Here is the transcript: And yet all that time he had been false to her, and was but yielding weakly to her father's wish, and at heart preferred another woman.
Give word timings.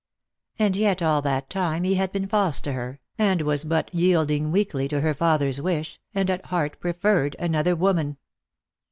And 0.57 0.75
yet 0.75 1.03
all 1.03 1.21
that 1.21 1.47
time 1.47 1.83
he 1.83 1.93
had 1.93 2.11
been 2.11 2.27
false 2.27 2.59
to 2.61 2.73
her, 2.73 2.99
and 3.19 3.43
was 3.43 3.63
but 3.63 3.93
yielding 3.93 4.49
weakly 4.51 4.87
to 4.87 5.01
her 5.01 5.13
father's 5.13 5.61
wish, 5.61 5.99
and 6.11 6.27
at 6.31 6.47
heart 6.47 6.79
preferred 6.79 7.35
another 7.37 7.75
woman. 7.75 8.17